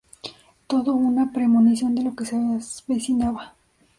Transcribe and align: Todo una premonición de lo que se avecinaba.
Todo 0.65 0.95
una 0.95 1.31
premonición 1.31 1.93
de 1.93 2.01
lo 2.03 2.15
que 2.15 2.25
se 2.25 2.35
avecinaba. 2.35 3.53